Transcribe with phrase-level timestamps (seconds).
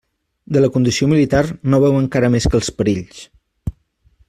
[0.55, 1.43] De la condició militar
[1.75, 3.23] no veu encara més que els perills.